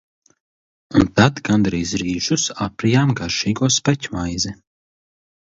Un 0.99 1.03
tad 1.19 1.41
gandrīz 1.49 1.91
rīšus 2.05 2.47
aprijām 2.69 3.13
garšīgo 3.21 3.71
speķmaizi. 3.79 4.57